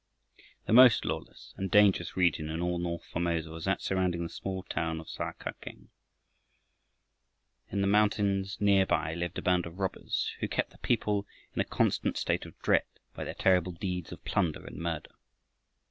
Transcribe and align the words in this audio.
The 0.65 0.73
most 0.73 1.05
lawless 1.05 1.53
and 1.57 1.69
dangerous 1.69 2.17
region 2.17 2.49
in 2.49 2.59
all 2.59 2.79
north 2.79 3.05
Formosa 3.05 3.51
was 3.51 3.65
that 3.65 3.83
surrounding 3.83 4.23
the 4.23 4.29
small 4.29 4.63
town 4.63 4.99
of 4.99 5.07
Sa 5.07 5.31
kak 5.33 5.63
eng. 5.67 5.89
In 7.69 7.81
the 7.81 7.85
mountains 7.87 8.59
near 8.59 8.87
by 8.87 9.13
lived 9.13 9.37
a 9.37 9.43
band 9.43 9.67
of 9.67 9.77
robbers 9.77 10.31
who 10.39 10.47
kept 10.47 10.71
the 10.71 10.79
people 10.79 11.27
in 11.53 11.61
a 11.61 11.65
constant 11.65 12.17
state 12.17 12.47
of 12.47 12.57
dread 12.63 12.85
by 13.13 13.23
their 13.23 13.35
terrible 13.35 13.73
deeds 13.73 14.11
of 14.11 14.25
plunder 14.25 14.65
and 14.65 14.77
murder. 14.77 15.11